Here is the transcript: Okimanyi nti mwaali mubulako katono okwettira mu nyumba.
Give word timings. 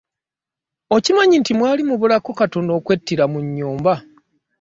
Okimanyi 0.95 1.35
nti 1.41 1.51
mwaali 1.57 1.81
mubulako 1.89 2.29
katono 2.39 2.71
okwettira 2.79 3.23
mu 3.31 3.39
nyumba. 3.55 3.93